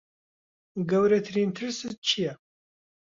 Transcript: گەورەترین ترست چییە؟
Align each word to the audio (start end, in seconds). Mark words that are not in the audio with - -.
گەورەترین 0.89 1.49
ترست 1.55 1.93
چییە؟ 2.07 2.33